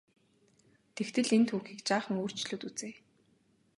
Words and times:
Тэгвэл 0.95 1.29
энэ 1.37 1.47
түүхийг 1.49 1.79
жаахан 1.87 2.15
өөрчлөөд 2.21 2.61
үзье. 2.69 2.89